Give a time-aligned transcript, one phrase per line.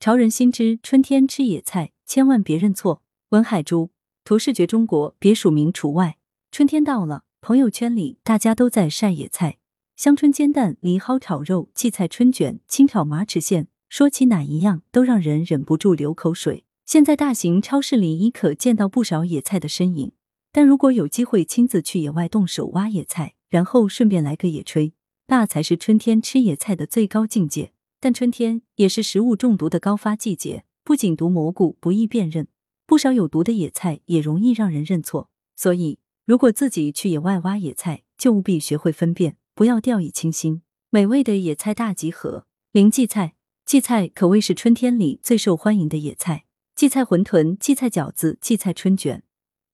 [0.00, 3.02] 潮人心知，春天吃野菜千万别认错。
[3.30, 3.90] 文海珠，
[4.22, 6.18] 图视觉中国，别署名除外。
[6.52, 9.58] 春天到了，朋友圈里大家都在晒野菜，
[9.96, 16.64] 香椿煎蛋、藜蒿炒肉、荠菜春卷、清炒马齿苋，说起哪一样都让人忍不住流口水。
[16.86, 20.12] 现在大型超市里已可见到不少野菜的身影，
[20.52, 24.92] 但如果有机会亲自去野外动手挖野菜，然后顺便来个野炊。
[25.26, 30.64] 那才是春天吃野菜的最高境界，但春天也是食物中毒的高发季节。
[30.84, 32.48] 不仅毒蘑菇不易辨认，
[32.86, 35.30] 不少有毒的野菜也容易让人认错。
[35.54, 40.62] 所以，如果自己去野外挖野菜，就务必学会分辨，不要掉以轻心。
[40.90, 43.34] 美味的野菜大集合，零荠菜。
[43.66, 49.22] 荠菜可谓是春天里最受欢迎的野菜，荠菜馄饨、荠菜饺子、荠菜春卷，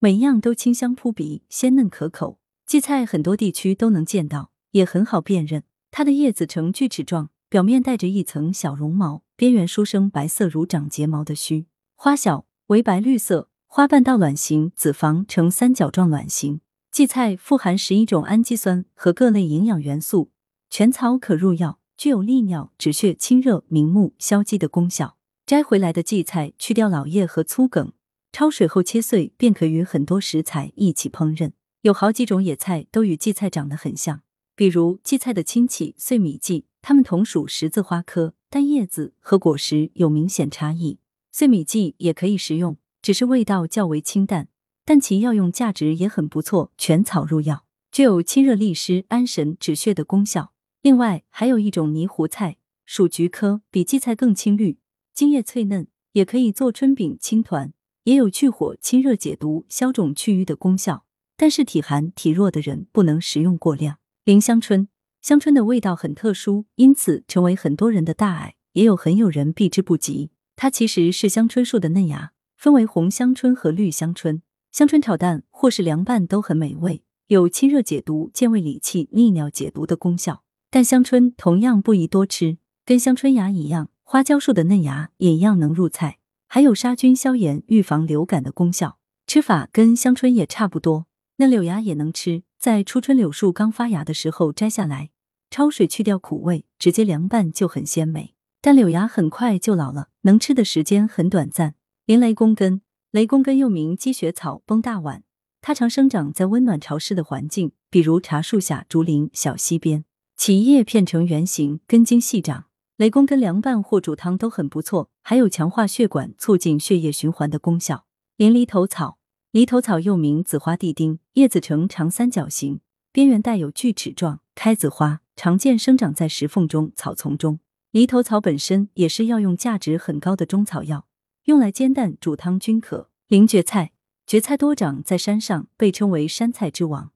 [0.00, 2.40] 每样都清香扑鼻、鲜嫩可口。
[2.66, 4.50] 荠菜很多地区都能见到。
[4.72, 11.66] 也很好辨认，它的叶子呈锯齿状，表面带着一层小绒毛，边缘书生白色如长睫毛的须。
[11.94, 16.60] 花小，为白绿色，花瓣倒卵形，子房呈三角状卵形。
[16.90, 20.30] 荠菜富含十一种氨基酸和各类营养元素，
[20.70, 25.16] 全草可入药，具有利尿、止血、清热、明目、消积的功效。
[25.46, 27.92] 摘回来的荠菜去掉老叶和粗梗，
[28.32, 31.52] 焯水后切碎，便可与很多食材一起烹饪。
[31.82, 34.22] 有好几种野菜都与荠菜长得很像。
[34.56, 40.98] 比如荠菜的亲戚碎米荠，它们同属十字花科，但叶子和果实有明显差异。
[41.32, 44.48] 碎米荠也可以食用，只是味道较为清淡，
[44.84, 50.52] 但其药用价值也很不错，全草入药，具有清热利湿、安神止血的功效。
[50.82, 54.76] 另外还有一种泥糊菜，属菊科，比荠菜更青绿，
[55.14, 61.06] 茎叶脆嫩，也可以做春饼、青团，也有去火、清热解毒、消肿祛瘀的功效。
[61.38, 63.96] 但是体寒体弱的人不能食用过量。
[64.24, 64.88] 凌香椿，
[65.24, 70.28] 香椿的味道很特殊，因此成为很多人的大爱，也有很有人避之不及。
[70.54, 74.42] 它其实是香椿树的嫩芽，分为红香椿和绿香椿。
[74.70, 80.42] 香椿炒蛋或是凉拌都很美味，有清热解毒、健胃理气、利尿解毒的功效。
[80.70, 88.98] 但香椿同样不宜多吃，跟香椿芽一样，花椒树的嫩芽也一样能入菜，还有杀菌消炎、预防流感的功效。
[89.26, 91.06] 吃法跟香椿也差不多，
[91.38, 92.42] 嫩柳芽也能吃。
[92.58, 95.10] 在初春柳树刚发芽的时候摘下来，
[95.50, 98.34] 焯水去掉苦味，直接凉拌就很鲜美。
[98.60, 101.74] 但柳芽很快就老了，能吃的时间很短暂。
[102.06, 105.22] 林雷公根，雷公根又名积雪草、崩大碗，
[105.60, 110.04] 它常生长在温暖潮湿的环境，比如茶树下、竹林、小溪边。
[110.36, 112.64] 其叶片呈圆形，根茎细长。
[112.96, 118.06] 雷公根凉拌或煮汤都很不错，还有强化血管、促进血液循环的功效。
[118.36, 119.18] 林犁头草。
[119.50, 122.80] 犁头草又名紫花地丁，叶子呈长三角形，
[123.14, 127.60] 边缘带有锯齿状，开子花，常见生长在石缝中、草丛中。
[127.92, 131.06] 犁头草本身也是药用价值很高的中草药，
[131.44, 133.08] 用来煎蛋、煮汤均可。
[133.28, 133.92] 灵蕨菜，
[134.26, 137.12] 蕨菜多长在山上，被称为山菜之王，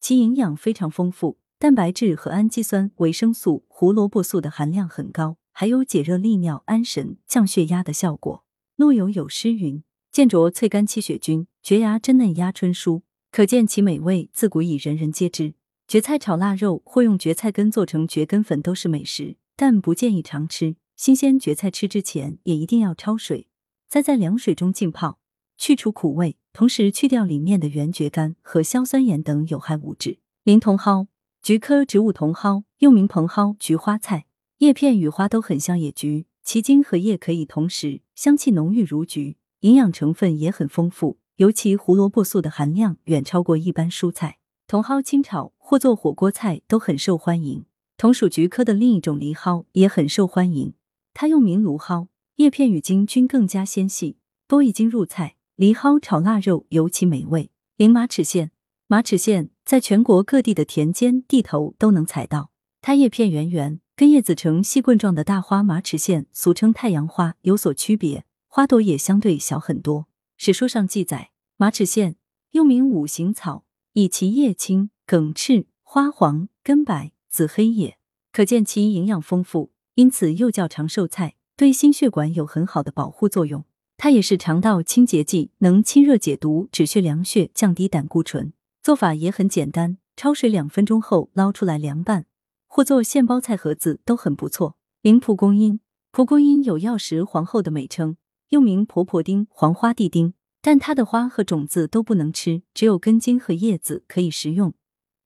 [0.00, 8.44] 其营养非常丰富，蛋白质和氨基酸、维生素、胡萝卜素的含量很高，还有解热利尿、安神、降血压的效果。
[8.76, 9.82] 陆游有诗云。
[10.12, 15.54] 见着翠干七雪菌，蕨芽真嫩压春酥，可见其美味，自古已人人皆知。
[15.86, 20.74] 蕨菜炒腊肉或用蕨菜根做成蕨根粉都是美食，但不建议常吃。
[20.96, 23.46] 新鲜蕨菜吃之前也一定要焯水，
[23.88, 25.20] 再在凉水中浸泡，
[25.56, 30.18] 去除苦味，同时去掉里面的原蕨苷和硝酸盐等有害物质。
[30.42, 31.06] 林茼蒿，
[31.40, 34.26] 菊科植物茼蒿，又名蓬蒿、菊花菜，
[34.58, 39.36] 叶片与花都很像野菊，其茎和叶可以同食，香气浓郁如菊。
[39.60, 44.36] 营养成分也很丰富，尤其胡萝卜素的含量远超过一般蔬菜。
[44.68, 47.64] 茼蒿清炒或做火锅菜都很受欢迎。
[47.96, 50.74] 同属菊科的另一种藜蒿也很受欢迎，
[51.14, 55.36] 它又名芦蒿，叶片与茎均更加纤细，多已经入菜。
[55.56, 57.50] 藜蒿炒腊肉尤其美味。
[57.78, 58.50] 零马齿苋，
[58.86, 62.50] 马齿苋在全国各地的田间地头都能采到，
[62.82, 68.26] 它叶片圆圆，跟叶子呈细棍状的大花马齿苋，俗称太阳花，有所区别。
[68.46, 70.09] 花朵也相对小很多。
[70.42, 72.14] 史书上记载，马齿苋
[72.52, 77.98] 又名五行草，以其叶青、梗赤、花黄、根白、紫黑也，
[78.32, 83.66] 可见其营养丰富，因此又叫长寿菜，对心血管有很好的保护作用。
[83.98, 88.54] 它也是肠道清洁剂，能清热解毒、止血凉血、降低胆固醇。
[88.82, 92.24] 做法也很简单，焯水两分钟后捞出来凉拌，
[92.66, 94.76] 或做现包菜盒子都很不错。
[95.02, 98.16] 灵蒲公英，蒲公英有药食皇后的美称。
[98.50, 104.74] 又名婆婆丁、黄花地丁，但它的花和种子都不能吃，只有根茎和叶子可以食用。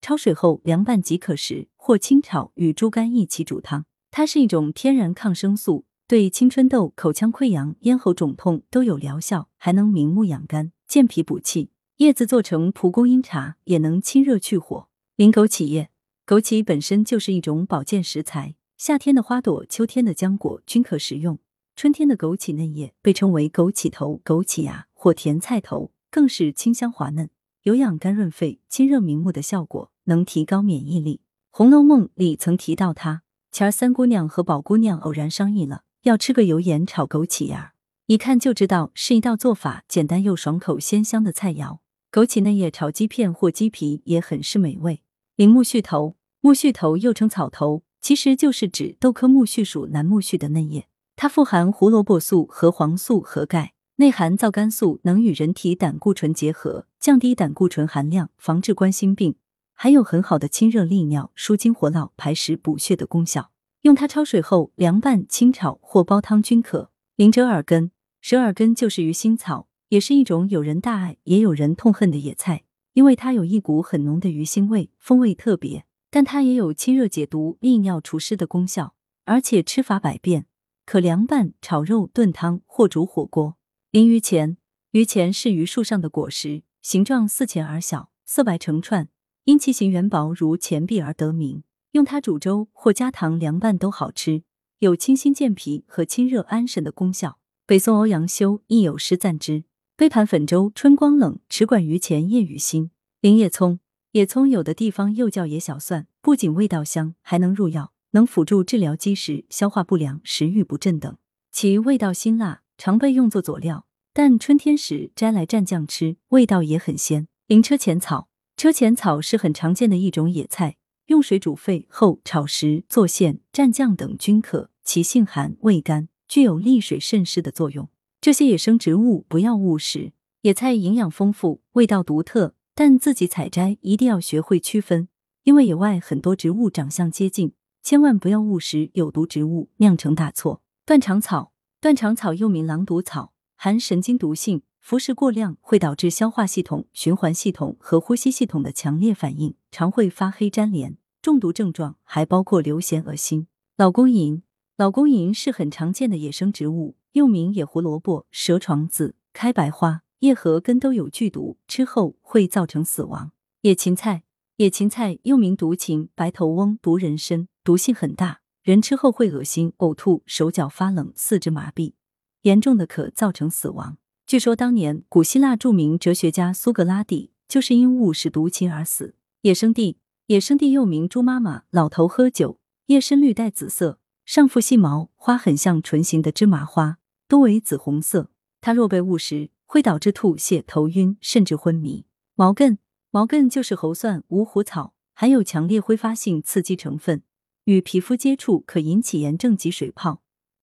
[0.02, 3.86] 焯水后凉拌即可食，或清炒与猪肝一起煮汤。
[4.10, 6.28] 它是一种天然抗生素，对。
[6.28, 11.70] 青春痘、口腔溃疡、咽喉肿痛都有疗效，还能明目养肝、健脾补气。
[11.96, 14.88] 叶子做成蒲公英茶也能清热去火。
[15.16, 15.88] 零枸杞叶，
[16.26, 21.38] 枸杞本身就是一种保健食材，夏天的花朵、秋天的浆果均可食用。
[21.76, 27.28] 春天的枸杞嫩叶被称为枸杞头、枸杞芽或甜菜头，更是清香滑嫩，
[27.64, 31.16] 有养肝润肺、清热明目的效果，能提高免疫力。
[31.50, 33.22] 《红楼梦》里曾提到它。
[33.50, 37.74] 前儿三姑娘和宝姑娘偶然商议了，要吃个油盐炒枸杞芽，
[38.06, 41.78] 一看就知道是一道做法简单又爽口鲜香的菜肴。
[42.12, 45.02] 枸杞嫩叶炒鸡片或鸡皮也很是美味。
[45.34, 50.86] 铃木絮头，木絮头又称草头，其实就是指豆科木絮属楠木絮的嫩叶。
[51.16, 59.36] 它富含胡萝卜素和黄素和钙，内含皂苷素，能与人体胆固醇结合，降低胆固醇含量，防治冠心病。
[59.72, 63.50] 还有很好的清热利尿、舒筋活络、排石补血的功效。
[63.82, 66.90] 用它焯水后凉拌、清炒或煲汤均可。
[67.16, 67.90] 灵折耳根，
[68.20, 69.68] 折耳根就是鱼腥草。
[69.90, 72.64] 也是一种有人大爱也有人痛恨的野菜，
[72.94, 75.84] 因为它有一股很浓的鱼腥味，风味特别。
[76.10, 78.94] 但它也有清热解毒、利尿除湿的功效，
[79.24, 80.46] 而且吃法百变，
[80.86, 83.56] 可凉拌、炒肉、炖汤或煮火锅。
[83.90, 84.56] 鳞鱼钱，
[84.90, 89.08] 鱼钱是榆树上的果实，形状似钱而小，色白成串，
[89.44, 91.62] 因其形圆薄如钱币而得名。
[91.92, 94.42] 用它煮粥或加糖凉拌都好吃，
[94.80, 97.38] 有清心健脾和清热安神的功效。
[97.66, 99.64] 北宋欧阳修亦有诗赞之。
[99.96, 102.90] 杯盘粉粥春光冷，池馆鱼钱夜雨新。
[103.20, 103.78] 林叶葱，
[104.10, 111.16] 野葱有的地方又叫野小蒜，不仅味道香，还能入药，能辅助治疗积食、消化不良、食欲不振等。
[111.50, 117.26] 其味道辛辣，常被用作佐料，但春天时摘来蘸酱吃，味道也很鲜。
[117.48, 120.76] 灵车前草，车前草是很常见的一种野菜，
[121.06, 124.70] 用水煮沸后炒食、做馅、蘸酱等均可。
[124.84, 127.88] 其性寒，味甘，具有利水渗湿的作用。
[128.20, 130.12] 这些野生植物不要误食，
[130.42, 135.08] 野菜营养丰富，味道独特，但自己采摘一定要学会区分，
[135.42, 137.52] 因为野外很多植物长相接近，
[137.84, 140.62] 千万不要误食有毒植物，酿成大错。
[140.86, 141.52] 断肠草，
[141.82, 150.96] 断肠草又名狼毒草，含神经毒性，服食过量会导致消化系统、循环系统和呼吸系统的强烈反应，常会发黑粘连。
[151.20, 153.48] 中毒症状还包括流涎、恶心。
[153.76, 154.42] 老公银，
[154.78, 156.96] 老公银是很常见的野生植物。
[157.12, 163.32] 又名野胡萝卜、蛇床子、开白花，叶和根都有剧毒，吃后会造成死亡。
[163.60, 164.24] 野芹菜，
[164.56, 171.94] 野芹菜又名毒芹、白头翁、毒人参，毒性很大，人吃后会恶心、呕吐、手脚发冷、四肢麻痹，
[172.42, 173.98] 严重的可造成死亡。
[174.28, 179.16] 据说当年古希腊著名哲学家苏格拉底就是因误食毒芹而死。
[179.40, 179.98] 野生地，
[180.28, 186.98] 野生地又名猪妈妈、老头喝酒，叶深绿带紫色，上腹细毛，花很像唇形的芝麻花。
[187.26, 188.30] 多为紫红色，
[188.60, 192.06] 它若被误食，会导致吐泻、头晕，甚至昏迷。
[192.36, 192.78] 毛茛，
[193.14, 197.22] 毛茛就是猴蒜、五虎草，含有强烈挥发性刺激成分，
[197.66, 200.20] 与皮肤接触可引起炎症及水泡，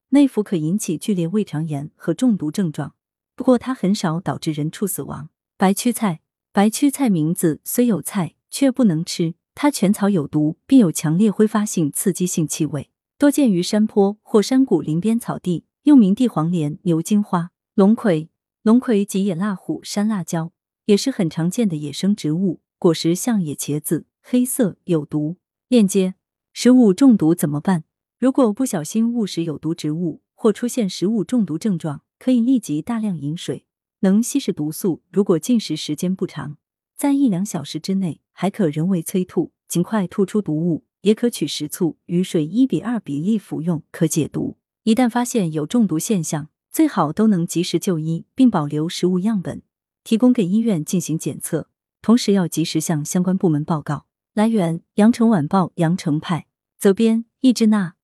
[0.10, 2.94] 内服可引起剧烈胃肠炎和中毒症状。
[3.38, 5.30] 不过它很少导致人畜死亡。
[5.56, 6.20] 白屈菜，
[6.52, 15.64] 白屈菜名字虽有菜，却不能吃，它全草有毒，并有强烈挥发性刺激性气味，多见于山坡或山谷林边草地。
[15.84, 18.30] 又名地黄连、牛金花、龙葵。
[18.62, 20.52] 龙葵及野辣虎、山辣椒，
[20.86, 22.62] 也是很常见的野生植物。
[22.78, 25.38] 果实像野茄子，黑色，有毒。
[25.68, 26.16] 链接：
[26.54, 27.84] 食物中毒怎么办？
[28.20, 33.66] 如果不小心误食有毒植物或出现食物中毒症状，可以立即大量饮水，
[34.00, 35.04] 能稀释毒素。
[35.12, 36.58] 如果进食时间不长，
[36.96, 40.86] 在一两小时之内，还可人为催吐，尽快吐出毒物。
[41.02, 44.58] 也可取食醋与水一比二比例服用，可解毒。
[44.84, 49.64] 一旦发现有中毒现象，最好都能及时就医，并保留食物样本，
[50.04, 51.68] 提供给医院进行检测。
[52.02, 54.06] 同时要及时向相关部门报告。
[54.34, 56.48] 来源：羊城晚报羊城派，
[56.80, 57.96] 责编：易志娜。